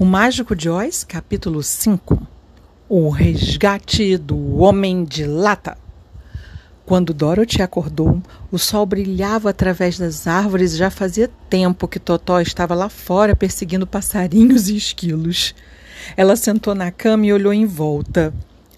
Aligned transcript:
O 0.00 0.04
Mágico 0.04 0.54
de 0.54 0.70
Oz, 0.70 1.02
capítulo 1.02 1.60
5 1.60 2.24
O 2.88 3.08
resgate 3.08 4.16
do 4.16 4.58
Homem 4.58 5.04
de 5.04 5.26
Lata. 5.26 5.76
Quando 6.86 7.12
Dorothy 7.12 7.62
acordou, 7.62 8.22
o 8.52 8.58
sol 8.58 8.86
brilhava 8.86 9.50
através 9.50 9.98
das 9.98 10.28
árvores 10.28 10.72
e 10.72 10.76
já 10.76 10.88
fazia 10.88 11.28
tempo 11.50 11.88
que 11.88 11.98
Totó 11.98 12.40
estava 12.40 12.76
lá 12.76 12.88
fora 12.88 13.34
perseguindo 13.34 13.88
passarinhos 13.88 14.68
e 14.68 14.76
esquilos. 14.76 15.52
Ela 16.16 16.36
sentou 16.36 16.76
na 16.76 16.92
cama 16.92 17.26
e 17.26 17.32
olhou 17.32 17.52
em 17.52 17.66
volta. 17.66 18.32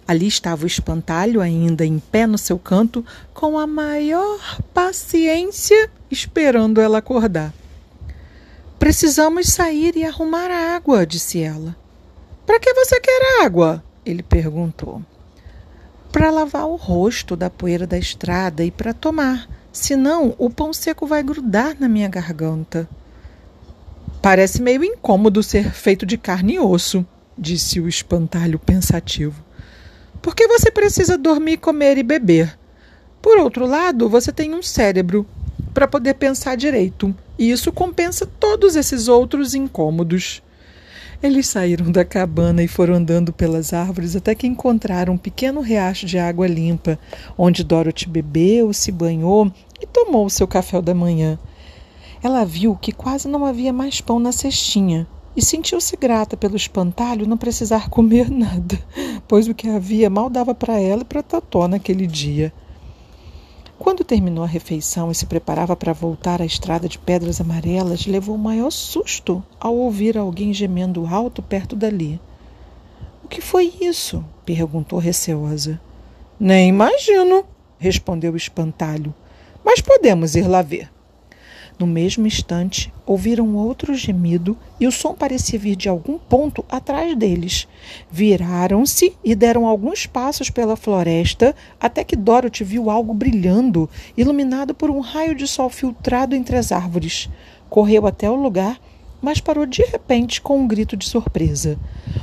Ali 0.09 0.27
estava 0.27 0.65
o 0.65 0.67
espantalho, 0.67 1.43
ainda 1.43 1.85
em 1.85 1.99
pé 1.99 2.27
no 2.27 2.39
seu 2.39 2.59
canto, 2.59 3.05
com 3.35 3.59
a 3.59 3.67
maior 3.67 4.59
paciência, 4.73 5.91
esperando 6.11 6.81
ela 6.81 6.97
acordar. 6.97 7.53
Precisamos 8.91 9.47
sair 9.47 9.95
e 9.95 10.05
arrumar 10.05 10.51
água, 10.51 11.07
disse 11.07 11.41
ela. 11.41 11.77
Para 12.45 12.59
que 12.59 12.75
você 12.75 12.99
quer 12.99 13.45
água? 13.45 13.85
Ele 14.05 14.21
perguntou. 14.21 15.01
Para 16.11 16.29
lavar 16.33 16.67
o 16.67 16.75
rosto 16.75 17.37
da 17.37 17.49
poeira 17.49 17.87
da 17.87 17.97
estrada 17.97 18.65
e 18.65 18.71
para 18.73 18.93
tomar. 18.93 19.49
Senão, 19.71 20.35
o 20.39 20.51
pão 20.51 20.73
seco 20.73 21.07
vai 21.07 21.23
grudar 21.23 21.77
na 21.79 21.89
minha 21.89 22.09
garganta. 22.09 22.89
Parece 24.21 24.61
meio 24.61 24.83
incômodo 24.83 25.41
ser 25.41 25.71
feito 25.71 26.05
de 26.05 26.19
carne 26.19 26.55
e 26.55 26.59
osso, 26.59 27.07
disse 27.39 27.79
o 27.79 27.87
espantalho 27.87 28.59
pensativo. 28.59 29.41
Por 30.21 30.35
que 30.35 30.49
você 30.49 30.69
precisa 30.69 31.17
dormir, 31.17 31.59
comer 31.59 31.97
e 31.97 32.03
beber? 32.03 32.59
Por 33.23 33.39
outro 33.39 33.67
lado, 33.67 34.09
você 34.09 34.33
tem 34.33 34.53
um 34.53 34.65
cérebro 34.65 35.25
para 35.81 35.89
poder 35.89 36.13
pensar 36.13 36.59
direito, 36.59 37.15
e 37.39 37.51
isso 37.51 37.73
compensa 37.73 38.27
todos 38.27 38.77
esses 38.77 39.09
outros 39.09 39.55
incômodos. 39.55 40.43
Eles 41.23 41.47
saíram 41.47 41.91
da 41.91 42.05
cabana 42.05 42.63
e 42.63 42.69
foram 42.69 42.97
andando 42.97 43.33
pelas 43.33 43.73
árvores 43.73 44.15
até 44.15 44.35
que 44.35 44.47
encontraram 44.47 45.15
um 45.15 45.17
pequeno 45.17 45.63
riacho 45.63 46.05
de 46.05 46.19
água 46.19 46.47
limpa, 46.47 46.99
onde 47.39 47.65
Dorothy 47.65 48.07
bebeu, 48.07 48.75
se 48.75 48.93
banhou 48.93 49.51
e 49.81 49.87
tomou 49.87 50.27
o 50.27 50.31
seu 50.31 50.47
café 50.47 50.83
da 50.83 50.95
manhã. 50.95 51.39
Ela 52.23 52.45
viu 52.45 52.77
que 52.77 52.93
quase 52.93 53.27
não 53.27 53.47
havia 53.47 53.73
mais 53.73 54.03
pão 54.03 54.19
na 54.21 54.33
cestinha 54.33 55.07
e 55.35 55.43
sentiu-se 55.43 55.97
grata 55.97 56.37
pelo 56.37 56.57
espantalho 56.57 57.27
não 57.27 57.39
precisar 57.39 57.89
comer 57.89 58.31
nada, 58.31 58.79
pois 59.27 59.49
o 59.49 59.55
que 59.55 59.67
havia 59.67 60.11
mal 60.11 60.29
dava 60.29 60.55
para 60.55 60.79
ela 60.79 61.01
e 61.01 61.07
para 61.07 61.23
Totó 61.23 61.67
naquele 61.67 62.07
dia. 62.07 62.53
Quando 63.81 64.05
terminou 64.05 64.45
a 64.45 64.47
refeição 64.47 65.11
e 65.11 65.15
se 65.15 65.25
preparava 65.25 65.75
para 65.75 65.95
voltar 65.95 66.43
à 66.43 66.45
estrada 66.45 66.87
de 66.87 66.99
pedras 66.99 67.41
amarelas, 67.41 68.05
levou 68.05 68.35
o 68.35 68.39
maior 68.39 68.71
susto 68.71 69.43
ao 69.59 69.75
ouvir 69.75 70.19
alguém 70.19 70.53
gemendo 70.53 71.07
alto 71.07 71.41
perto 71.41 71.75
dali. 71.75 72.21
O 73.25 73.29
que 73.29 73.41
foi 73.41 73.73
isso? 73.81 74.23
perguntou 74.45 74.99
receosa. 74.99 75.81
Nem 76.39 76.69
imagino, 76.69 77.43
respondeu 77.79 78.35
o 78.35 78.37
espantalho. 78.37 79.15
Mas 79.65 79.81
podemos 79.81 80.37
ir 80.37 80.47
lá 80.47 80.61
ver. 80.61 80.91
No 81.81 81.87
mesmo 81.87 82.27
instante, 82.27 82.93
ouviram 83.07 83.57
outro 83.57 83.95
gemido 83.95 84.55
e 84.79 84.87
o 84.87 84.93
som 84.93 85.15
parecia 85.15 85.59
vir 85.59 85.75
de 85.75 85.89
algum 85.89 86.19
ponto 86.19 86.63
atrás 86.69 87.17
deles. 87.17 87.67
Viraram-se 88.13 89.15
e 89.25 89.35
deram 89.35 89.67
alguns 89.67 90.05
passos 90.05 90.51
pela 90.51 90.77
floresta 90.77 91.57
até 91.81 92.05
que 92.05 92.17
Dorothy 92.17 92.65
viu 92.65 92.91
algo 92.91 93.15
brilhando, 93.15 93.89
iluminado 94.15 94.75
por 94.75 94.91
um 94.91 95.01
raio 95.01 95.35
de 95.35 95.47
sol 95.47 95.71
filtrado 95.71 96.37
entre 96.37 96.55
as 96.55 96.71
árvores. 96.71 97.31
Correu 97.71 98.07
até 98.07 98.31
o 98.31 98.35
lugar, 98.35 98.79
mas 99.23 99.41
parou 99.41 99.65
de 99.65 99.83
repente 99.83 100.39
com 100.39 100.59
um 100.59 100.69
grito 100.69 100.99
de 100.99 101.09
surpresa. 101.09 101.79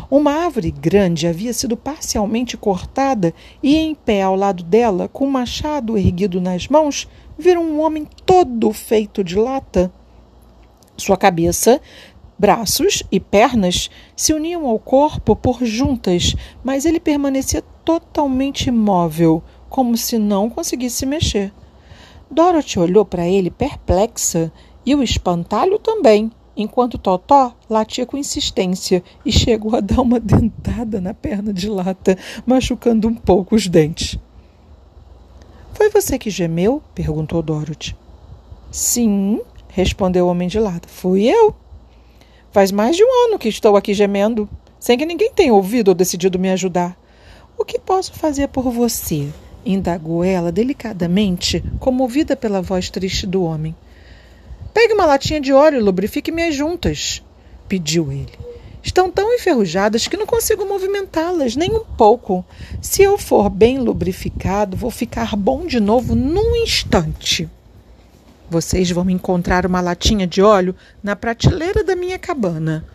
Uma 0.09 0.33
árvore 0.33 0.69
grande 0.69 1.25
havia 1.25 1.52
sido 1.52 1.75
parcialmente 1.75 2.55
cortada 2.55 3.33
e, 3.61 3.75
em 3.75 3.95
pé 3.95 4.22
ao 4.22 4.35
lado 4.35 4.63
dela, 4.63 5.08
com 5.08 5.25
um 5.25 5.31
machado 5.31 5.97
erguido 5.97 6.40
nas 6.40 6.67
mãos, 6.67 7.07
viram 7.38 7.64
um 7.64 7.80
homem 7.80 8.08
todo 8.25 8.72
feito 8.74 9.24
de 9.24 9.36
lata. 9.36 9.92
Sua 10.98 11.16
cabeça, 11.16 11.80
braços 12.38 13.03
e 13.12 13.20
pernas 13.20 13.90
se 14.16 14.34
uniam 14.34 14.66
ao 14.66 14.80
corpo 14.80 15.36
por 15.36 15.64
juntas, 15.64 16.36
mas 16.64 16.86
ele 16.86 17.00
permanecia 17.00 17.62
totalmente 17.86 18.70
imóvel, 18.70 19.44
como 19.70 19.96
se 19.96 20.18
não 20.18 20.50
conseguisse 20.50 21.06
mexer. 21.06 21.53
Dorothy 22.30 22.80
olhou 22.80 23.06
para 23.06 23.28
ele 23.28 23.50
perplexa 23.50 24.52
e 24.86 24.96
o 24.96 25.03
espantalho 25.03 25.80
também, 25.80 26.31
enquanto 26.56 26.97
Totó 26.97 27.53
latia 27.70 28.06
com 28.06 28.18
insistência 28.18 29.03
e 29.26 29.31
chegou 29.31 29.76
a 29.76 29.80
dar 29.80 30.02
uma 30.02 30.20
dentada 30.20 31.00
na 31.00 31.14
perna 31.14 31.53
de 31.53 31.70
lata, 31.70 32.18
machucando 32.46 33.08
um 33.08 33.16
pouco 33.16 33.56
os 33.56 33.68
dentes. 33.68 34.20
Foi 35.78 35.92
você 35.92 36.18
que 36.18 36.32
gemeu? 36.32 36.82
perguntou 36.96 37.40
Dorothy. 37.44 37.96
Sim, 38.72 39.40
respondeu 39.70 40.26
o 40.26 40.30
homem 40.30 40.48
de 40.48 40.60
lata. 40.60 40.88
Fui 40.88 41.28
eu. 41.28 41.54
Faz 42.52 42.72
mais 42.72 42.96
de 42.96 43.04
um 43.04 43.28
ano 43.28 43.38
que 43.38 43.48
estou 43.48 43.78
aqui 43.78 43.94
gemendo, 43.94 44.50
sem 44.80 44.98
que 44.98 45.06
ninguém 45.06 45.32
tenha 45.32 45.54
ouvido 45.54 45.90
ou 45.90 45.94
decidido 45.94 46.40
me 46.40 46.50
ajudar. 46.50 47.00
O 47.56 47.64
que 47.64 47.78
posso 47.78 48.12
fazer 48.16 48.48
por 48.48 48.72
você? 48.72 49.30
indagou 49.64 50.24
ela 50.24 50.52
delicadamente, 50.52 51.64
comovida 51.80 52.36
pela 52.36 52.59
voz 52.59 52.90
triste 52.90 53.28
do 53.28 53.44
homem. 53.44 53.76
Pegue 54.74 54.96
uma 54.96 55.06
latinha 55.06 55.40
de 55.40 55.54
óleo 55.54 55.78
e 55.78 55.84
lubrifique 55.84 56.32
minhas 56.32 56.56
juntas, 56.56 57.22
pediu 57.68 58.12
ele. 58.12 58.34
Estão 58.88 59.12
tão 59.12 59.34
enferrujadas 59.34 60.08
que 60.08 60.16
não 60.16 60.25
consigo 60.25 60.66
movimentá-las 60.66 61.58
nem 61.58 61.70
um 61.74 61.84
pouco. 61.84 62.46
Se 62.81 63.03
eu 63.03 63.18
for 63.18 63.50
bem 63.50 63.80
lubrificado, 63.80 64.78
vou 64.78 64.90
ficar 64.90 65.36
bom 65.36 65.68
de 65.68 65.78
novo 65.78 66.16
num 66.16 66.56
instante. 66.56 67.50
Vocês 68.50 68.90
vão 68.90 69.09
encontrar 69.09 69.66
uma 69.66 69.81
latinha 69.81 70.26
de 70.26 70.42
óleo 70.42 70.74
na 71.03 71.18
prateleira 71.18 71.84
da 71.84 71.97
minha 71.97 72.18
cabana. 72.18 72.86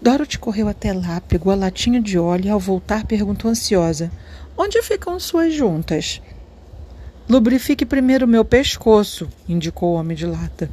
Dorothy 0.00 0.38
correu 0.38 0.68
até 0.68 0.92
lá, 0.92 1.20
pegou 1.20 1.52
a 1.52 1.56
latinha 1.56 2.00
de 2.00 2.16
óleo 2.16 2.46
e, 2.46 2.50
ao 2.50 2.60
voltar, 2.60 3.04
perguntou 3.04 3.50
ansiosa: 3.50 4.12
Onde 4.56 4.80
ficam 4.80 5.18
suas 5.18 5.52
juntas? 5.52 6.22
Lubrifique 7.28 7.84
primeiro 7.84 8.26
o 8.26 8.28
meu 8.28 8.44
pescoço, 8.44 9.28
indicou 9.48 9.94
o 9.94 9.94
homem 9.94 10.16
de 10.16 10.24
lata. 10.24 10.70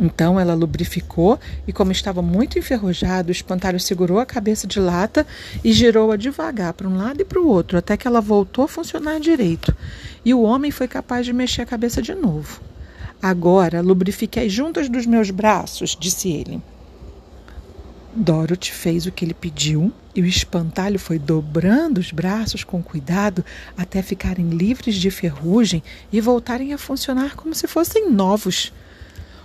Então 0.00 0.40
ela 0.40 0.54
lubrificou 0.54 1.38
e, 1.66 1.72
como 1.74 1.92
estava 1.92 2.22
muito 2.22 2.58
enferrujado, 2.58 3.28
o 3.28 3.32
espantalho 3.32 3.78
segurou 3.78 4.18
a 4.18 4.24
cabeça 4.24 4.66
de 4.66 4.80
lata 4.80 5.26
e 5.62 5.72
girou-a 5.72 6.16
devagar 6.16 6.72
para 6.72 6.88
um 6.88 6.96
lado 6.96 7.20
e 7.20 7.24
para 7.24 7.38
o 7.38 7.46
outro, 7.46 7.76
até 7.76 7.98
que 7.98 8.08
ela 8.08 8.22
voltou 8.22 8.64
a 8.64 8.68
funcionar 8.68 9.20
direito. 9.20 9.76
E 10.24 10.32
o 10.32 10.40
homem 10.40 10.70
foi 10.70 10.88
capaz 10.88 11.26
de 11.26 11.34
mexer 11.34 11.62
a 11.62 11.66
cabeça 11.66 12.00
de 12.00 12.14
novo. 12.14 12.62
Agora 13.20 13.82
lubrifique 13.82 14.40
as 14.40 14.50
juntas 14.50 14.88
dos 14.88 15.04
meus 15.04 15.30
braços, 15.30 15.94
disse 16.00 16.30
ele. 16.30 16.62
Dorothy 18.14 18.72
fez 18.72 19.06
o 19.06 19.12
que 19.12 19.24
ele 19.24 19.34
pediu 19.34 19.92
e 20.14 20.22
o 20.22 20.26
espantalho 20.26 20.98
foi 20.98 21.18
dobrando 21.18 22.00
os 22.00 22.10
braços 22.10 22.64
com 22.64 22.82
cuidado 22.82 23.44
até 23.76 24.02
ficarem 24.02 24.48
livres 24.48 24.96
de 24.96 25.10
ferrugem 25.10 25.82
e 26.10 26.20
voltarem 26.20 26.72
a 26.72 26.78
funcionar 26.78 27.36
como 27.36 27.54
se 27.54 27.68
fossem 27.68 28.10
novos. 28.10 28.72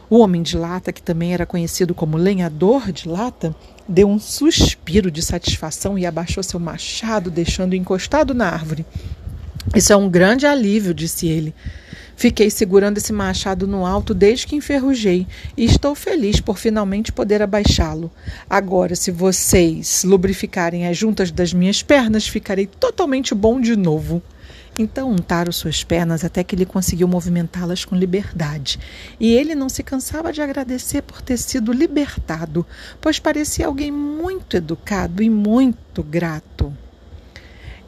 O 0.09 0.19
homem 0.19 0.43
de 0.43 0.55
lata, 0.55 0.93
que 0.93 1.01
também 1.01 1.33
era 1.33 1.45
conhecido 1.45 1.95
como 1.95 2.17
lenhador 2.17 2.91
de 2.91 3.09
lata, 3.09 3.55
deu 3.87 4.07
um 4.07 4.19
suspiro 4.19 5.09
de 5.09 5.21
satisfação 5.21 5.97
e 5.97 6.05
abaixou 6.05 6.43
seu 6.43 6.59
machado, 6.59 7.31
deixando 7.31 7.75
encostado 7.75 8.33
na 8.33 8.47
árvore. 8.47 8.85
Isso 9.75 9.91
é 9.91 9.95
um 9.95 10.07
grande 10.07 10.45
alívio, 10.45 10.93
disse 10.93 11.27
ele. 11.27 11.55
Fiquei 12.15 12.49
segurando 12.49 12.97
esse 12.97 13.11
machado 13.11 13.67
no 13.67 13.85
alto 13.85 14.13
desde 14.13 14.47
que 14.47 14.55
enferrujei 14.55 15.27
e 15.57 15.65
estou 15.65 15.93
feliz 15.93 16.39
por 16.39 16.57
finalmente 16.57 17.11
poder 17.11 17.41
abaixá-lo. 17.41 18.09
Agora, 18.49 18.95
se 18.95 19.11
vocês 19.11 20.03
lubrificarem 20.03 20.87
as 20.87 20.97
juntas 20.97 21.29
das 21.29 21.51
minhas 21.51 21.83
pernas, 21.83 22.27
ficarei 22.27 22.67
totalmente 22.67 23.35
bom 23.35 23.59
de 23.59 23.75
novo. 23.75 24.21
Então 24.77 25.09
untaram 25.09 25.51
suas 25.53 25.83
pernas 25.85 26.25
até 26.25 26.43
que 26.43 26.53
ele 26.53 26.65
conseguiu 26.65 27.07
movimentá-las 27.07 27.85
com 27.85 27.95
liberdade. 27.95 28.77
E 29.19 29.31
ele 29.33 29.55
não 29.55 29.69
se 29.69 29.81
cansava 29.81 30.33
de 30.33 30.41
agradecer 30.41 31.01
por 31.01 31.21
ter 31.21 31.37
sido 31.37 31.71
libertado, 31.71 32.65
pois 32.99 33.17
parecia 33.17 33.67
alguém 33.67 33.91
muito 33.91 34.57
educado 34.57 35.23
e 35.23 35.29
muito 35.29 36.03
grato. 36.03 36.73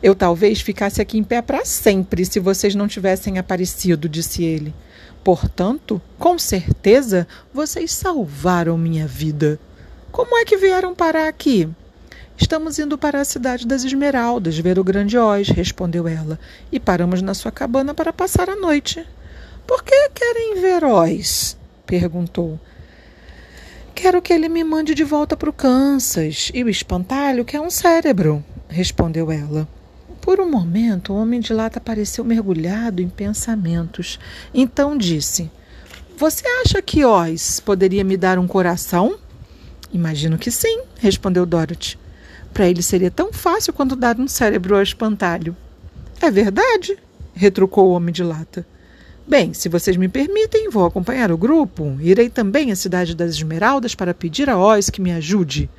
Eu 0.02 0.16
talvez 0.16 0.62
ficasse 0.62 1.02
aqui 1.02 1.18
em 1.18 1.24
pé 1.24 1.42
para 1.42 1.66
sempre 1.66 2.24
se 2.24 2.40
vocês 2.40 2.74
não 2.76 2.88
tivessem 2.88 3.38
aparecido, 3.38 4.08
disse 4.08 4.44
ele. 4.44 4.74
Portanto, 5.24 6.02
com 6.18 6.40
certeza, 6.40 7.28
vocês 7.54 7.92
salvaram 7.92 8.78
minha 8.78 9.08
vida. 9.08 9.60
Como 10.10 10.38
é 10.38 10.46
que 10.46 10.56
vieram 10.56 10.96
parar 10.96 11.28
aqui? 11.28 11.68
Estamos 12.40 12.78
indo 12.78 13.00
para 13.00 13.20
a 13.20 13.26
cidade 13.26 13.66
das 13.66 13.84
Esmeraldas 13.84 14.60
ver 14.60 14.78
o 14.78 14.84
grande 14.84 15.18
Oz, 15.18 15.50
respondeu 15.50 16.08
ela, 16.08 16.40
e 16.72 16.80
paramos 16.80 17.20
na 17.20 17.34
sua 17.34 17.52
cabana 17.52 17.96
para 17.96 18.14
passar 18.14 18.48
a 18.48 18.56
noite. 18.56 19.04
Por 19.66 19.84
que 19.84 20.10
querem 20.10 20.62
ver 20.62 20.84
Oz? 20.84 21.58
perguntou. 21.86 22.60
Quero 23.96 24.22
que 24.22 24.32
ele 24.32 24.48
me 24.48 24.64
mande 24.64 24.94
de 24.94 25.04
volta 25.04 25.36
para 25.36 25.50
o 25.50 25.54
Kansas. 25.54 26.52
E 26.54 26.64
o 26.64 26.70
espantalho 26.70 27.44
quer 27.44 27.60
um 27.60 27.72
cérebro, 27.72 28.46
respondeu 28.70 29.32
ela. 29.32 29.68
Por 30.22 30.40
um 30.40 30.50
momento, 30.50 31.14
o 31.14 31.16
homem 31.16 31.40
de 31.40 31.52
lata 31.52 31.82
pareceu 31.82 32.24
mergulhado 32.24 33.02
em 33.02 33.10
pensamentos. 33.10 34.20
Então 34.54 34.96
disse: 34.96 35.50
Você 36.16 36.48
acha 36.62 36.80
que 36.84 37.04
Oz 37.04 37.60
poderia 37.60 38.04
me 38.04 38.16
dar 38.16 38.38
um 38.38 38.46
coração? 38.46 39.18
Imagino 39.92 40.38
que 40.38 40.52
sim, 40.52 40.84
respondeu 41.00 41.44
Dorothy. 41.44 41.98
Para 42.58 42.68
ele 42.68 42.82
seria 42.82 43.12
tão 43.12 43.32
fácil 43.32 43.72
quanto 43.72 43.96
dar 43.96 44.20
um 44.20 44.28
cérebro 44.28 44.76
ao 44.76 44.82
espantalho. 44.82 45.56
É 46.20 46.32
verdade, 46.32 46.98
retrucou 47.36 47.88
o 47.88 47.92
homem 47.92 48.12
de 48.12 48.24
lata. 48.24 48.66
Bem, 49.28 49.54
se 49.54 49.70
vocês 49.70 49.96
me 49.96 50.08
permitem, 50.08 50.68
vou 50.68 50.84
acompanhar 50.84 51.32
o 51.32 51.38
grupo. 51.38 51.96
Irei 52.02 52.32
também 52.32 52.72
à 52.72 52.76
cidade 52.76 53.16
das 53.16 53.36
Esmeraldas 53.36 53.94
para 53.94 54.12
pedir 54.12 54.50
a 54.50 54.58
Oz 54.58 54.90
que 54.90 55.00
me 55.00 55.12
ajude. 55.12 55.70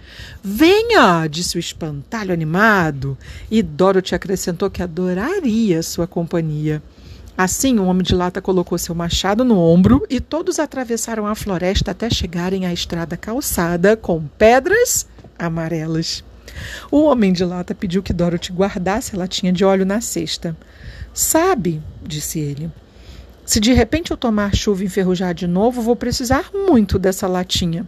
Venha, 0.40 1.26
disse 1.26 1.56
o 1.56 1.58
espantalho 1.58 2.32
animado, 2.32 3.18
e 3.50 3.60
Dorothy 3.60 4.14
acrescentou 4.14 4.70
que 4.70 4.80
adoraria 4.80 5.82
sua 5.82 6.06
companhia. 6.06 6.80
Assim, 7.36 7.76
o 7.80 7.86
homem 7.86 8.04
de 8.04 8.14
lata 8.14 8.40
colocou 8.40 8.78
seu 8.78 8.94
machado 8.94 9.44
no 9.44 9.58
ombro 9.58 10.06
e 10.08 10.20
todos 10.20 10.60
atravessaram 10.60 11.26
a 11.26 11.34
floresta 11.34 11.90
até 11.90 12.08
chegarem 12.08 12.66
à 12.66 12.72
estrada 12.72 13.16
calçada 13.16 13.96
com 13.96 14.22
pedras 14.38 15.08
amarelas. 15.36 16.22
O 16.90 17.02
homem 17.04 17.32
de 17.32 17.44
lata 17.44 17.74
pediu 17.74 18.02
que 18.02 18.12
Dorothy 18.12 18.52
guardasse 18.52 19.14
a 19.14 19.18
latinha 19.18 19.52
de 19.52 19.64
óleo 19.64 19.84
na 19.84 20.00
cesta. 20.00 20.56
Sabe, 21.12 21.82
disse 22.02 22.38
ele, 22.38 22.70
se 23.44 23.58
de 23.60 23.72
repente 23.72 24.10
eu 24.10 24.16
tomar 24.16 24.54
chuva 24.54 24.82
e 24.82 24.86
enferrujar 24.86 25.34
de 25.34 25.46
novo, 25.46 25.80
vou 25.80 25.96
precisar 25.96 26.50
muito 26.52 26.98
dessa 26.98 27.26
latinha. 27.26 27.86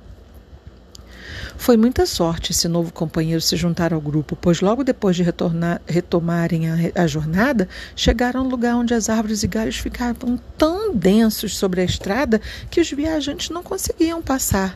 Foi 1.60 1.76
muita 1.76 2.06
sorte 2.06 2.52
esse 2.52 2.66
novo 2.66 2.90
companheiro 2.90 3.42
se 3.42 3.54
juntar 3.54 3.92
ao 3.92 4.00
grupo, 4.00 4.34
pois 4.34 4.62
logo 4.62 4.82
depois 4.82 5.14
de 5.14 5.22
retornar, 5.22 5.82
retomarem 5.86 6.70
a, 6.70 7.02
a 7.02 7.06
jornada, 7.06 7.68
chegaram 7.94 8.40
a 8.40 8.42
um 8.42 8.48
lugar 8.48 8.74
onde 8.76 8.94
as 8.94 9.10
árvores 9.10 9.42
e 9.42 9.46
galhos 9.46 9.76
ficavam 9.76 10.40
tão 10.56 10.94
densos 10.94 11.58
sobre 11.58 11.82
a 11.82 11.84
estrada 11.84 12.40
que 12.70 12.80
os 12.80 12.90
viajantes 12.90 13.50
não 13.50 13.62
conseguiam 13.62 14.22
passar. 14.22 14.74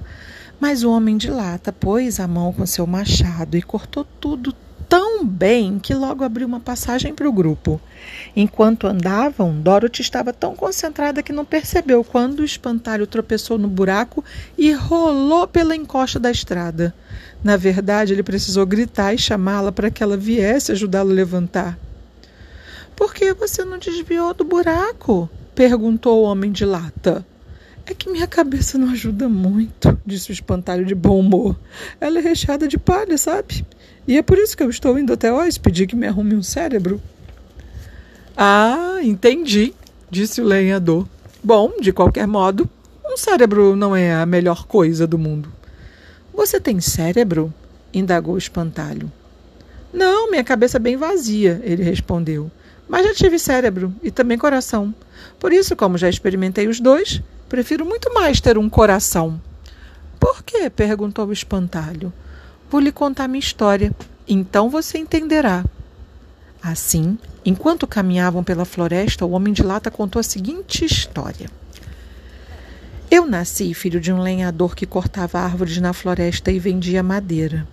Mas 0.60 0.82
o 0.82 0.90
homem 0.90 1.16
de 1.16 1.30
lata 1.30 1.72
pôs 1.72 2.20
a 2.20 2.28
mão 2.28 2.52
com 2.52 2.64
seu 2.64 2.86
machado 2.86 3.56
e 3.56 3.62
cortou 3.62 4.04
tudo 4.20 4.54
tão 4.88 5.26
bem 5.26 5.78
que 5.78 5.94
logo 5.94 6.22
abriu 6.22 6.46
uma 6.46 6.60
passagem 6.60 7.14
para 7.14 7.28
o 7.28 7.32
grupo. 7.32 7.80
Enquanto 8.36 8.86
andavam, 8.86 9.60
Dorothy 9.60 10.02
estava 10.02 10.32
tão 10.32 10.54
concentrada 10.54 11.22
que 11.22 11.32
não 11.32 11.44
percebeu 11.44 12.04
quando 12.04 12.40
o 12.40 12.44
espantalho 12.44 13.06
tropeçou 13.06 13.58
no 13.58 13.68
buraco 13.68 14.24
e 14.56 14.72
rolou 14.72 15.48
pela 15.48 15.74
encosta 15.74 16.20
da 16.20 16.30
estrada. 16.30 16.94
Na 17.42 17.56
verdade, 17.56 18.12
ele 18.12 18.22
precisou 18.22 18.64
gritar 18.64 19.12
e 19.12 19.18
chamá-la 19.18 19.72
para 19.72 19.90
que 19.90 20.02
ela 20.02 20.16
viesse 20.16 20.72
ajudá-lo 20.72 21.10
a 21.10 21.14
levantar. 21.14 21.78
Por 22.94 23.12
que 23.12 23.32
você 23.34 23.64
não 23.64 23.78
desviou 23.78 24.32
do 24.32 24.44
buraco? 24.44 25.28
perguntou 25.54 26.22
o 26.22 26.24
homem 26.24 26.52
de 26.52 26.64
lata. 26.64 27.26
É 27.86 27.92
que 27.92 28.08
minha 28.08 28.26
cabeça 28.26 28.78
não 28.78 28.90
ajuda 28.90 29.28
muito, 29.28 29.98
disse 30.06 30.30
o 30.30 30.32
espantalho 30.32 30.86
de 30.86 30.94
bom 30.94 31.20
humor. 31.20 31.54
Ela 32.00 32.18
é 32.18 32.22
recheada 32.22 32.66
de 32.66 32.78
palha, 32.78 33.18
sabe? 33.18 33.64
E 34.08 34.16
é 34.16 34.22
por 34.22 34.38
isso 34.38 34.56
que 34.56 34.62
eu 34.62 34.70
estou 34.70 34.98
indo 34.98 35.12
até 35.12 35.32
Oz 35.32 35.58
pedir 35.58 35.86
que 35.86 35.94
me 35.94 36.06
arrume 36.06 36.34
um 36.34 36.42
cérebro. 36.42 37.00
Ah, 38.36 38.98
entendi, 39.02 39.74
disse 40.10 40.40
o 40.40 40.44
lenhador. 40.44 41.06
Bom, 41.42 41.72
de 41.78 41.92
qualquer 41.92 42.26
modo, 42.26 42.68
um 43.04 43.18
cérebro 43.18 43.76
não 43.76 43.94
é 43.94 44.14
a 44.14 44.24
melhor 44.24 44.66
coisa 44.66 45.06
do 45.06 45.18
mundo. 45.18 45.52
Você 46.32 46.58
tem 46.58 46.80
cérebro? 46.80 47.52
indagou 47.92 48.34
o 48.34 48.38
espantalho. 48.38 49.12
Não, 49.92 50.30
minha 50.30 50.42
cabeça 50.42 50.78
é 50.78 50.80
bem 50.80 50.96
vazia, 50.96 51.60
ele 51.62 51.84
respondeu. 51.84 52.50
Mas 52.88 53.06
já 53.06 53.14
tive 53.14 53.38
cérebro 53.38 53.94
e 54.02 54.10
também 54.10 54.36
coração. 54.36 54.92
Por 55.38 55.52
isso, 55.52 55.76
como 55.76 55.96
já 55.96 56.08
experimentei 56.08 56.66
os 56.66 56.80
dois, 56.80 57.22
prefiro 57.54 57.86
muito 57.86 58.12
mais 58.12 58.40
ter 58.40 58.58
um 58.58 58.68
coração. 58.68 59.40
Por 60.18 60.42
quê? 60.42 60.68
perguntou 60.68 61.24
o 61.28 61.32
espantalho. 61.32 62.12
Vou 62.68 62.80
lhe 62.80 62.90
contar 62.90 63.28
minha 63.28 63.38
história, 63.38 63.94
então 64.26 64.68
você 64.68 64.98
entenderá. 64.98 65.64
Assim, 66.60 67.16
enquanto 67.44 67.86
caminhavam 67.86 68.42
pela 68.42 68.64
floresta, 68.64 69.24
o 69.24 69.30
homem 69.30 69.52
de 69.52 69.62
lata 69.62 69.88
contou 69.88 70.18
a 70.18 70.24
seguinte 70.24 70.84
história. 70.84 71.48
Eu 73.08 73.24
nasci 73.24 73.72
filho 73.72 74.00
de 74.00 74.12
um 74.12 74.20
lenhador 74.20 74.74
que 74.74 74.84
cortava 74.84 75.38
árvores 75.38 75.78
na 75.78 75.92
floresta 75.92 76.50
e 76.50 76.58
vendia 76.58 77.04
madeira. 77.04 77.68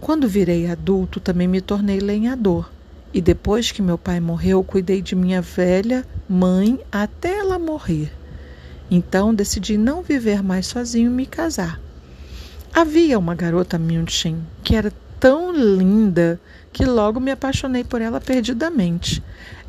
Quando 0.00 0.26
virei 0.26 0.70
adulto, 0.70 1.20
também 1.20 1.46
me 1.46 1.60
tornei 1.60 2.00
lenhador. 2.00 2.70
E 3.12 3.20
depois 3.20 3.70
que 3.70 3.82
meu 3.82 3.98
pai 3.98 4.20
morreu, 4.20 4.64
cuidei 4.64 5.02
de 5.02 5.14
minha 5.14 5.42
velha 5.42 6.02
mãe 6.26 6.80
até 6.90 7.36
ela 7.36 7.58
morrer. 7.58 8.10
Então 8.90 9.34
decidi 9.34 9.76
não 9.76 10.02
viver 10.02 10.42
mais 10.42 10.66
sozinho 10.66 11.10
e 11.10 11.14
me 11.14 11.26
casar. 11.26 11.80
Havia 12.72 13.18
uma 13.18 13.34
garota 13.34 13.78
München 13.78 14.46
que 14.62 14.74
era 14.74 14.92
tão 15.18 15.52
linda 15.52 16.40
que 16.72 16.84
logo 16.84 17.18
me 17.18 17.30
apaixonei 17.30 17.84
por 17.84 18.00
ela 18.00 18.20
perdidamente. 18.20 19.22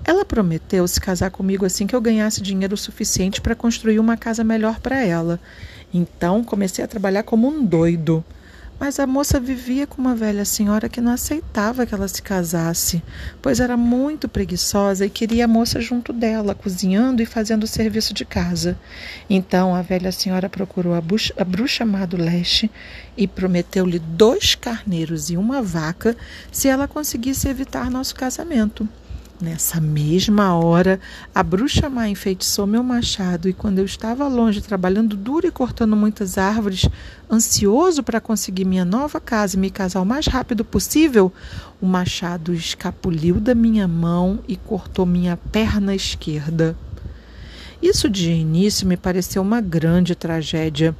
Ela 0.03 0.23
prometeu 0.23 0.87
se 0.87 0.99
casar 0.99 1.31
comigo 1.31 1.65
assim 1.65 1.85
que 1.85 1.95
eu 1.95 2.01
ganhasse 2.01 2.41
dinheiro 2.41 2.77
suficiente 2.77 3.41
para 3.41 3.55
construir 3.55 3.99
uma 3.99 4.15
casa 4.15 4.43
melhor 4.43 4.79
para 4.79 5.03
ela. 5.03 5.39
Então 5.93 6.43
comecei 6.43 6.83
a 6.83 6.87
trabalhar 6.87 7.23
como 7.23 7.47
um 7.47 7.65
doido. 7.65 8.23
Mas 8.79 8.97
a 8.97 9.05
moça 9.05 9.39
vivia 9.39 9.85
com 9.85 10.01
uma 10.01 10.15
velha 10.15 10.45
senhora 10.45 10.87
que 10.87 11.01
não 11.01 11.11
aceitava 11.11 11.85
que 11.85 11.93
ela 11.93 12.07
se 12.07 12.21
casasse, 12.21 13.03
pois 13.41 13.59
era 13.59 13.75
muito 13.75 14.29
preguiçosa 14.29 15.05
e 15.05 15.09
queria 15.09 15.45
a 15.45 15.47
moça 15.49 15.81
junto 15.81 16.13
dela, 16.13 16.55
cozinhando 16.55 17.21
e 17.21 17.25
fazendo 17.25 17.63
o 17.63 17.67
serviço 17.67 18.13
de 18.13 18.23
casa. 18.23 18.79
Então 19.29 19.75
a 19.75 19.81
velha 19.81 20.13
senhora 20.13 20.47
procurou 20.47 20.93
a, 20.93 21.01
bruxa, 21.01 21.33
a 21.37 21.43
bruxa 21.43 21.85
do 22.07 22.15
leste 22.15 22.71
e 23.17 23.27
prometeu-lhe 23.27 23.99
dois 23.99 24.55
carneiros 24.55 25.29
e 25.29 25.35
uma 25.35 25.61
vaca 25.61 26.15
se 26.49 26.69
ela 26.69 26.87
conseguisse 26.87 27.49
evitar 27.49 27.91
nosso 27.91 28.15
casamento. 28.15 28.87
Nessa 29.41 29.79
mesma 29.79 30.53
hora, 30.53 30.99
a 31.33 31.41
bruxa 31.41 31.89
má 31.89 32.09
enfeitiçou 32.09 32.67
meu 32.67 32.83
machado 32.83 33.47
e 33.47 33.53
quando 33.53 33.79
eu 33.79 33.85
estava 33.85 34.27
longe 34.27 34.59
trabalhando 34.59 35.15
duro 35.15 35.47
e 35.47 35.51
cortando 35.51 35.95
muitas 35.95 36.37
árvores, 36.37 36.89
ansioso 37.31 38.03
para 38.03 38.19
conseguir 38.19 38.65
minha 38.65 38.83
nova 38.83 39.17
casa 39.21 39.55
e 39.55 39.59
me 39.59 39.69
casar 39.69 40.01
o 40.01 40.05
mais 40.05 40.27
rápido 40.27 40.65
possível, 40.65 41.31
o 41.79 41.85
machado 41.85 42.53
escapuliu 42.53 43.39
da 43.39 43.55
minha 43.55 43.87
mão 43.87 44.39
e 44.45 44.57
cortou 44.57 45.05
minha 45.05 45.37
perna 45.37 45.95
esquerda. 45.95 46.75
Isso 47.81 48.09
de 48.09 48.31
início 48.31 48.85
me 48.85 48.97
pareceu 48.97 49.41
uma 49.41 49.61
grande 49.61 50.15
tragédia 50.15 50.93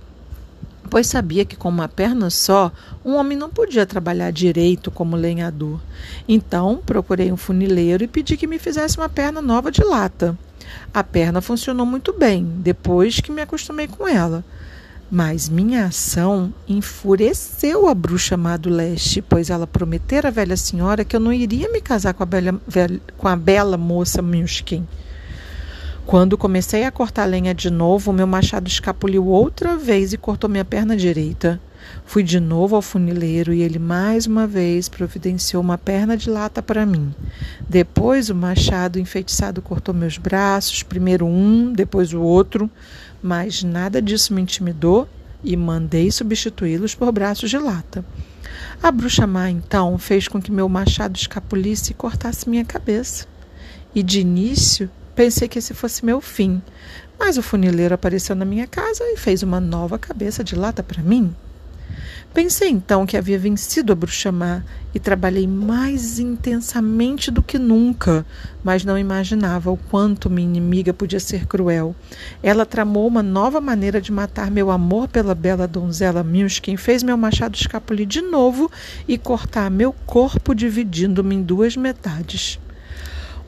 pois 0.89 1.07
sabia 1.07 1.45
que 1.45 1.55
com 1.55 1.69
uma 1.69 1.87
perna 1.87 2.29
só, 2.29 2.71
um 3.05 3.15
homem 3.15 3.37
não 3.37 3.49
podia 3.49 3.85
trabalhar 3.85 4.31
direito 4.31 4.89
como 4.89 5.15
lenhador. 5.15 5.79
Então, 6.27 6.81
procurei 6.85 7.31
um 7.31 7.37
funileiro 7.37 8.03
e 8.03 8.07
pedi 8.07 8.35
que 8.35 8.47
me 8.47 8.59
fizesse 8.59 8.97
uma 8.97 9.07
perna 9.07 9.41
nova 9.41 9.71
de 9.71 9.83
lata. 9.83 10.37
A 10.93 11.03
perna 11.03 11.41
funcionou 11.41 11.85
muito 11.85 12.11
bem, 12.13 12.43
depois 12.57 13.19
que 13.19 13.31
me 13.31 13.41
acostumei 13.41 13.87
com 13.87 14.07
ela. 14.07 14.43
Mas 15.11 15.49
minha 15.49 15.85
ação 15.85 16.53
enfureceu 16.67 17.87
a 17.87 17.95
bruxa 17.95 18.37
má 18.37 18.57
do 18.57 18.69
leste, 18.69 19.21
pois 19.21 19.49
ela 19.49 19.65
prometera 19.65 20.27
à 20.27 20.31
velha 20.31 20.55
senhora 20.55 21.03
que 21.03 21.15
eu 21.15 21.19
não 21.19 21.33
iria 21.33 21.71
me 21.71 21.81
casar 21.81 22.13
com 22.13 22.21
a, 22.21 22.25
bela, 22.25 22.61
com 23.17 23.27
a 23.27 23.35
bela 23.35 23.77
moça 23.77 24.21
Milskin. 24.21 24.87
Quando 26.09 26.39
comecei 26.39 26.85
a 26.85 26.91
cortar 26.91 27.25
lenha 27.25 27.53
de 27.53 27.69
novo, 27.69 28.11
meu 28.11 28.25
machado 28.25 28.67
escapuliu 28.67 29.27
outra 29.27 29.77
vez 29.77 30.11
e 30.11 30.17
cortou 30.17 30.49
minha 30.49 30.65
perna 30.65 30.97
direita. 30.97 31.61
Fui 32.03 32.23
de 32.23 32.39
novo 32.39 32.75
ao 32.75 32.81
funileiro 32.81 33.53
e 33.53 33.61
ele 33.61 33.77
mais 33.77 34.25
uma 34.25 34.47
vez 34.47 34.89
providenciou 34.89 35.61
uma 35.61 35.77
perna 35.77 36.17
de 36.17 36.27
lata 36.27 36.63
para 36.63 36.83
mim. 36.83 37.13
Depois 37.69 38.31
o 38.31 38.33
machado 38.33 38.97
enfeitiçado 38.97 39.61
cortou 39.61 39.93
meus 39.93 40.17
braços, 40.17 40.81
primeiro 40.81 41.27
um, 41.27 41.71
depois 41.71 42.11
o 42.11 42.19
outro, 42.23 42.67
mas 43.21 43.61
nada 43.61 44.01
disso 44.01 44.33
me 44.33 44.41
intimidou 44.41 45.07
e 45.43 45.55
mandei 45.55 46.09
substituí-los 46.09 46.95
por 46.95 47.11
braços 47.11 47.51
de 47.51 47.59
lata. 47.59 48.03
A 48.81 48.91
bruxa 48.91 49.27
má 49.27 49.51
então 49.51 49.95
fez 49.99 50.27
com 50.27 50.41
que 50.41 50.51
meu 50.51 50.67
machado 50.67 51.15
escapulisse 51.15 51.91
e 51.91 51.93
cortasse 51.93 52.49
minha 52.49 52.65
cabeça. 52.65 53.27
E 53.93 54.01
de 54.01 54.21
início 54.21 54.89
Pensei 55.19 55.49
que 55.49 55.59
esse 55.59 55.73
fosse 55.73 56.05
meu 56.05 56.21
fim, 56.21 56.61
mas 57.19 57.37
o 57.37 57.41
funileiro 57.41 57.93
apareceu 57.93 58.33
na 58.37 58.45
minha 58.45 58.65
casa 58.65 59.03
e 59.03 59.17
fez 59.17 59.43
uma 59.43 59.59
nova 59.59 59.99
cabeça 59.99 60.45
de 60.45 60.55
lata 60.55 60.81
para 60.81 61.03
mim. 61.03 61.35
Pensei 62.33 62.69
então 62.69 63.05
que 63.05 63.17
havia 63.17 63.37
vencido 63.37 63.91
a 63.91 63.95
bruxa 63.97 64.31
má 64.31 64.63
e 64.95 64.99
trabalhei 64.99 65.45
mais 65.45 66.19
intensamente 66.19 67.29
do 67.31 67.43
que 67.43 67.59
nunca, 67.59 68.25
mas 68.63 68.85
não 68.85 68.97
imaginava 68.97 69.69
o 69.69 69.75
quanto 69.75 70.29
minha 70.29 70.47
inimiga 70.47 70.93
podia 70.93 71.19
ser 71.19 71.45
cruel. 71.45 71.93
Ela 72.41 72.65
tramou 72.65 73.05
uma 73.05 73.21
nova 73.21 73.59
maneira 73.59 73.99
de 73.99 74.13
matar 74.13 74.49
meu 74.49 74.71
amor 74.71 75.09
pela 75.09 75.35
bela 75.35 75.67
donzela 75.67 76.23
Milskin, 76.23 76.77
fez 76.77 77.03
meu 77.03 77.17
machado 77.17 77.57
escapulir 77.57 78.07
de 78.07 78.21
novo 78.21 78.71
e 79.05 79.17
cortar 79.17 79.69
meu 79.69 79.91
corpo, 79.91 80.55
dividindo-me 80.55 81.35
em 81.35 81.43
duas 81.43 81.75
metades. 81.75 82.57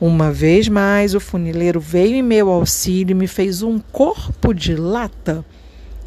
Uma 0.04 0.32
vez 0.32 0.66
mais, 0.66 1.14
o 1.14 1.20
funileiro 1.20 1.78
veio 1.78 2.16
em 2.16 2.22
meu 2.22 2.50
auxílio 2.50 3.12
e 3.12 3.14
me 3.14 3.28
fez 3.28 3.62
um 3.62 3.78
corpo 3.78 4.52
de 4.52 4.74
lata 4.74 5.44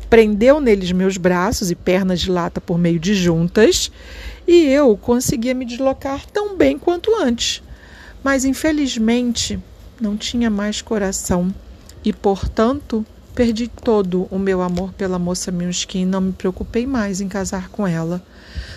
prendeu 0.09 0.59
neles 0.59 0.91
meus 0.91 1.17
braços 1.17 1.71
e 1.71 1.75
pernas 1.75 2.19
de 2.19 2.31
lata 2.31 2.61
por 2.61 2.77
meio 2.77 2.99
de 2.99 3.13
juntas, 3.13 3.91
e 4.47 4.63
eu 4.63 4.95
conseguia 4.95 5.53
me 5.53 5.65
deslocar 5.65 6.25
tão 6.27 6.55
bem 6.55 6.77
quanto 6.77 7.15
antes. 7.15 7.61
Mas 8.23 8.45
infelizmente 8.45 9.59
não 9.99 10.15
tinha 10.15 10.49
mais 10.49 10.81
coração 10.81 11.53
e, 12.03 12.13
portanto, 12.13 13.05
perdi 13.33 13.67
todo 13.67 14.27
o 14.31 14.37
meu 14.37 14.61
amor 14.61 14.93
pela 14.93 15.19
moça 15.19 15.51
Minskin 15.51 16.01
e 16.01 16.05
não 16.05 16.21
me 16.21 16.33
preocupei 16.33 16.85
mais 16.85 17.21
em 17.21 17.27
casar 17.27 17.69
com 17.69 17.87
ela. 17.87 18.21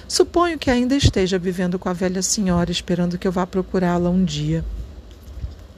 Suponho 0.07 0.59
que 0.59 0.71
ainda 0.71 0.97
esteja 0.97 1.39
vivendo 1.39 1.79
com 1.79 1.89
a 1.89 1.93
velha 1.93 2.23
senhora, 2.23 2.71
esperando 2.71 3.19
que 3.19 3.29
eu 3.29 3.33
vá 3.33 3.47
procurá-la 3.47 4.11
um 4.11 4.25
dia. 4.25 4.65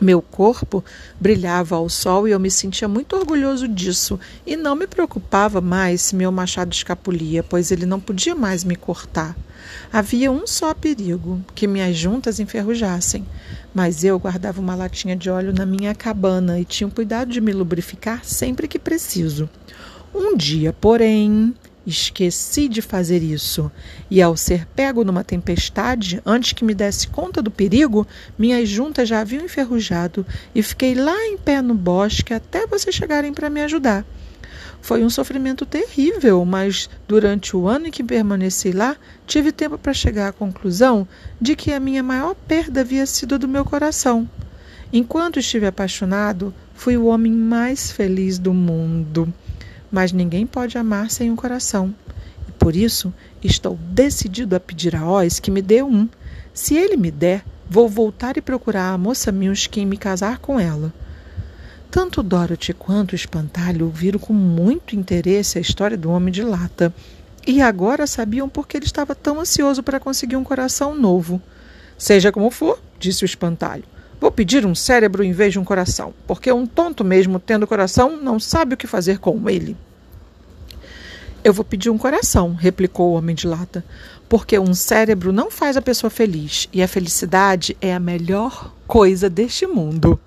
Meu 0.00 0.23
corpo 0.23 0.83
brilhava 1.21 1.76
ao 1.76 1.88
sol 1.88 2.26
e 2.26 2.30
eu 2.30 2.40
me 2.40 2.50
sentia 2.50 2.88
muito 2.88 3.14
orgulhoso 3.14 3.69
disso, 3.69 4.19
e 4.47 4.57
não 4.57 4.75
me 4.75 4.87
preocupava 4.87 5.61
mais 5.61 6.00
se 6.00 6.16
meu 6.16 6.33
machado 6.33 6.73
escapulia, 6.73 7.42
pois 7.42 7.71
ele 7.71 7.85
não 7.85 8.00
podia 8.00 8.35
mais 8.35 8.64
me 8.64 8.76
cortar. 8.76 9.37
Havia 9.92 10.33
um 10.33 10.47
só 10.47 10.73
perigo: 10.73 11.40
que 11.54 11.66
minhas 11.66 11.97
juntas 11.97 12.40
enferrujassem. 12.40 13.26
Mas 13.75 14.02
eu 14.02 14.19
guardava 14.19 14.61
uma 14.61 14.75
latinha 14.75 15.14
de 15.14 15.30
óleo 15.30 15.52
na 15.52 15.66
minha 15.66 15.95
cabana 15.95 16.59
e 16.59 16.64
tinha 16.64 16.88
cuidado 16.90 17.30
de 17.30 17.40
me 17.40 17.52
lubrificar 17.52 18.25
sempre 18.25 18.66
que 18.66 18.78
preciso. 18.78 19.49
Um 20.14 20.37
dia, 20.37 20.73
porém, 20.73 21.54
Esqueci 21.90 22.68
de 22.68 22.80
fazer 22.80 23.20
isso, 23.20 23.68
e 24.09 24.23
ao 24.23 24.37
ser 24.37 24.64
pego 24.64 25.02
numa 25.02 25.25
tempestade, 25.25 26.23
antes 26.25 26.52
que 26.52 26.64
me 26.64 26.73
desse 26.73 27.09
conta 27.09 27.42
do 27.42 27.50
perigo, 27.50 28.06
minhas 28.38 28.68
juntas 28.68 29.09
já 29.09 29.20
haviam 29.20 29.44
enferrujado 29.44 30.25
e 30.54 30.62
fiquei 30.62 30.94
lá 30.94 31.16
em 31.26 31.37
pé 31.37 31.61
no 31.61 31.75
bosque 31.75 32.32
até 32.32 32.64
vocês 32.64 32.94
chegarem 32.94 33.35
para 33.35 33.50
me 33.50 33.61
ajudar. 33.62 34.06
Foi 34.80 35.02
um 35.02 35.11
sofrimento 35.11 35.66
terrível, 35.66 36.44
mas 36.44 36.88
durante 37.09 37.56
o 37.56 37.66
ano 37.66 37.88
em 37.88 37.90
que 37.90 38.04
permaneci 38.04 38.70
lá, 38.70 38.97
tive 39.26 39.50
tempo 39.50 39.76
para 39.76 39.92
chegar 39.92 40.28
à 40.28 40.32
conclusão 40.32 41.09
de 41.40 41.56
que 41.56 41.73
a 41.73 41.80
minha 41.80 42.04
maior 42.04 42.37
perda 42.37 42.82
havia 42.82 43.04
sido 43.04 43.37
do 43.37 43.49
meu 43.49 43.64
coração. 43.64 44.30
Enquanto 44.92 45.40
estive 45.40 45.66
apaixonado, 45.66 46.54
fui 46.73 46.97
o 46.97 47.06
homem 47.06 47.32
mais 47.32 47.90
feliz 47.90 48.38
do 48.38 48.54
mundo 48.54 49.35
mas 49.90 50.12
ninguém 50.12 50.47
pode 50.47 50.78
amar 50.78 51.11
sem 51.11 51.30
um 51.30 51.37
coração. 51.37 51.94
E 52.49 52.52
por 52.52 52.76
isso 52.76 53.12
estou 53.42 53.76
decidido 53.76 54.54
a 54.54 54.61
pedir 54.61 54.94
a 54.94 55.06
Oz 55.06 55.40
que 55.40 55.50
me 55.50 55.62
dê 55.62 55.82
um. 55.82 56.09
Se 56.52 56.75
ele 56.76 56.97
me 56.97 57.11
der, 57.11 57.44
vou 57.68 57.88
voltar 57.88 58.37
e 58.37 58.42
procurar 58.42 58.92
a 58.92 58.99
moça 58.99 59.32
Milskin 59.32 59.82
e 59.82 59.87
me 59.87 59.97
casar 59.97 60.38
com 60.38 60.59
ela. 60.59 60.92
Tanto 61.90 62.23
Dorothy 62.23 62.73
quanto 62.73 63.12
o 63.12 63.16
espantalho 63.16 63.87
ouviram 63.87 64.18
com 64.20 64.32
muito 64.32 64.94
interesse 64.94 65.59
a 65.59 65.61
história 65.61 65.97
do 65.97 66.11
homem 66.11 66.32
de 66.32 66.42
lata. 66.42 66.94
E 67.44 67.61
agora 67.61 68.06
sabiam 68.06 68.49
por 68.49 68.68
que 68.68 68.76
ele 68.76 68.85
estava 68.85 69.14
tão 69.14 69.40
ansioso 69.40 69.82
para 69.82 69.99
conseguir 69.99 70.37
um 70.37 70.44
coração 70.44 70.94
novo. 70.94 71.42
Seja 71.99 72.30
como 72.30 72.50
for, 72.50 72.80
disse 72.99 73.25
o 73.25 73.26
espantalho. 73.26 73.85
Vou 74.21 74.31
pedir 74.31 74.67
um 74.67 74.75
cérebro 74.75 75.25
em 75.25 75.33
vez 75.33 75.53
de 75.53 75.59
um 75.59 75.65
coração, 75.65 76.12
porque 76.27 76.53
um 76.53 76.67
tonto, 76.67 77.03
mesmo 77.03 77.41
tendo 77.41 77.67
coração, 77.67 78.21
não 78.21 78.39
sabe 78.39 78.75
o 78.75 78.77
que 78.77 78.87
fazer 78.87 79.19
com 79.19 79.49
ele. 79.49 79.75
Eu 81.43 81.55
vou 81.55 81.65
pedir 81.65 81.89
um 81.89 81.97
coração, 81.97 82.53
replicou 82.53 83.11
o 83.12 83.15
homem 83.15 83.35
de 83.35 83.47
lata, 83.47 83.83
porque 84.29 84.59
um 84.59 84.75
cérebro 84.75 85.33
não 85.33 85.50
faz 85.50 85.75
a 85.75 85.83
pessoa 85.83 86.11
feliz 86.11 86.69
e 86.71 86.83
a 86.83 86.89
felicidade 86.89 87.75
é 87.81 87.95
a 87.95 87.99
melhor 87.99 88.75
coisa 88.87 89.31
deste 89.31 89.67
mundo. 89.67 90.21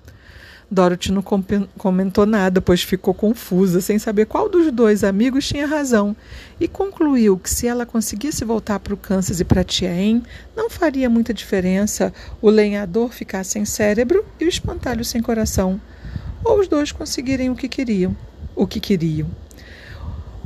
Dorothy 0.70 1.12
não 1.12 1.22
comentou 1.22 2.26
nada, 2.26 2.60
pois 2.60 2.82
ficou 2.82 3.12
confusa, 3.14 3.80
sem 3.80 3.98
saber 3.98 4.26
qual 4.26 4.48
dos 4.48 4.72
dois 4.72 5.04
amigos 5.04 5.46
tinha 5.46 5.66
razão, 5.66 6.16
e 6.58 6.66
concluiu 6.66 7.38
que 7.38 7.50
se 7.50 7.66
ela 7.66 7.86
conseguisse 7.86 8.44
voltar 8.44 8.80
para 8.80 8.94
o 8.94 8.96
Kansas 8.96 9.40
e 9.40 9.44
para 9.44 9.64
Tiaen, 9.64 10.22
não 10.56 10.70
faria 10.70 11.10
muita 11.10 11.34
diferença 11.34 12.12
o 12.40 12.50
lenhador 12.50 13.12
ficar 13.12 13.44
sem 13.44 13.64
cérebro 13.64 14.24
e 14.40 14.44
o 14.44 14.48
espantalho 14.48 15.04
sem 15.04 15.20
coração, 15.20 15.80
ou 16.42 16.60
os 16.60 16.68
dois 16.68 16.92
conseguirem 16.92 17.50
o 17.50 17.56
que 17.56 17.68
queriam, 17.68 18.16
o 18.56 18.66
que 18.66 18.80
queriam. 18.80 19.43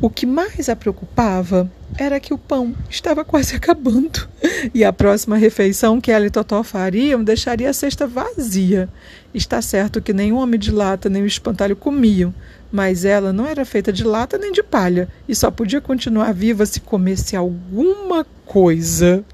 O 0.00 0.08
que 0.08 0.24
mais 0.24 0.68
a 0.68 0.76
preocupava 0.76 1.68
era 1.98 2.20
que 2.20 2.32
o 2.32 2.38
pão 2.38 2.72
estava 2.88 3.24
quase 3.24 3.54
acabando 3.56 4.28
e 4.72 4.84
a 4.84 4.92
próxima 4.92 5.36
refeição 5.36 6.00
que 6.00 6.12
ela 6.12 6.24
e 6.24 6.30
Totó 6.30 6.62
fariam 6.62 7.24
deixaria 7.24 7.68
a 7.68 7.72
cesta 7.72 8.06
vazia. 8.06 8.88
Está 9.34 9.60
certo 9.60 10.00
que 10.00 10.12
nem 10.12 10.32
o 10.32 10.36
homem 10.36 10.58
de 10.58 10.70
lata 10.70 11.08
nem 11.08 11.22
o 11.22 11.26
espantalho 11.26 11.74
comiam, 11.74 12.32
mas 12.70 13.04
ela 13.04 13.32
não 13.32 13.44
era 13.44 13.64
feita 13.64 13.92
de 13.92 14.04
lata 14.04 14.38
nem 14.38 14.52
de 14.52 14.62
palha 14.62 15.08
e 15.28 15.34
só 15.34 15.50
podia 15.50 15.80
continuar 15.80 16.32
viva 16.32 16.64
se 16.64 16.78
comesse 16.78 17.34
alguma 17.34 18.24
coisa. 18.46 19.24